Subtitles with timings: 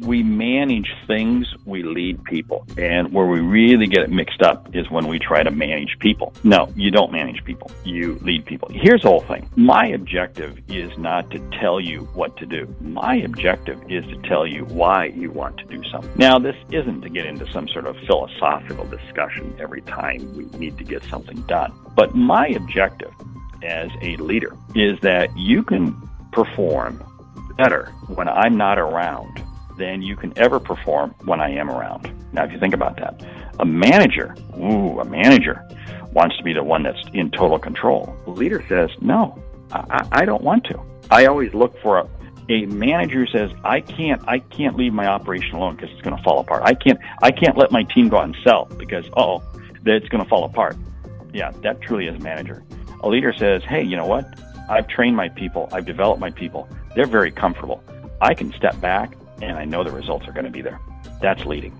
[0.00, 2.66] we manage things, we lead people.
[2.76, 6.34] And where we really get it mixed up is when we try to manage people.
[6.42, 8.68] No, you don't manage people, you lead people.
[8.72, 13.16] Here's the whole thing my objective is not to tell you what to do, my
[13.16, 16.10] objective is to tell you why you want to do something.
[16.16, 20.76] Now, this isn't to get into some sort of philosophical discussion every time we need
[20.78, 23.12] to get something done, but my objective
[23.62, 25.96] as a leader is that you can
[26.32, 27.02] perform
[27.56, 29.43] better when I'm not around
[29.78, 32.10] than you can ever perform when I am around.
[32.32, 33.24] Now, if you think about that,
[33.58, 35.66] a manager, ooh, a manager
[36.12, 38.16] wants to be the one that's in total control.
[38.24, 40.80] The leader says, no, I, I don't want to.
[41.10, 42.08] I always look for a,
[42.48, 46.22] a manager says, I can't, I can't leave my operation alone because it's going to
[46.22, 46.62] fall apart.
[46.64, 49.42] I can't, I can't let my team go out and sell because, oh,
[49.84, 50.76] it's going to fall apart.
[51.32, 52.64] Yeah, that truly is a manager.
[53.02, 54.38] A leader says, hey, you know what?
[54.70, 55.68] I've trained my people.
[55.72, 56.68] I've developed my people.
[56.94, 57.82] They're very comfortable.
[58.20, 60.80] I can step back and I know the results are going to be there.
[61.20, 61.76] That's leading.